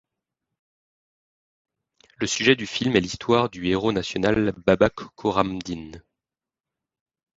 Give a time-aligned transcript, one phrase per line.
[2.19, 5.91] Le sujet du film est l'histoire du héros national Babak Khorramdin.